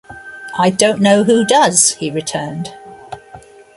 "I 0.57 0.71
don't 0.71 0.99
know 0.99 1.23
who 1.23 1.45
does," 1.45 1.91
he 1.91 2.09
returned. 2.09 2.73